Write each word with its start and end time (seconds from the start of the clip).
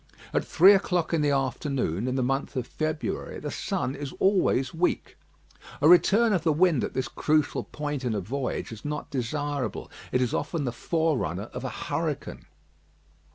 At 0.33 0.43
three 0.43 0.73
o'clock 0.73 1.13
in 1.13 1.21
the 1.21 1.29
afternoon, 1.29 2.07
in 2.07 2.15
the 2.15 2.23
month 2.23 2.55
of 2.55 2.65
February, 2.65 3.39
the 3.39 3.51
sun 3.51 3.93
is 3.93 4.11
always 4.17 4.73
weak. 4.73 5.15
A 5.79 5.87
return 5.87 6.33
of 6.33 6.41
the 6.41 6.51
wind 6.51 6.83
at 6.83 6.95
this 6.95 7.07
critical 7.07 7.65
point 7.65 8.03
in 8.03 8.15
a 8.15 8.19
voyage 8.19 8.71
is 8.71 8.83
not 8.83 9.11
desirable. 9.11 9.91
It 10.11 10.19
is 10.23 10.33
often 10.33 10.63
the 10.63 10.71
forerunner 10.71 11.51
of 11.53 11.63
a 11.63 11.69
hurricane. 11.69 12.47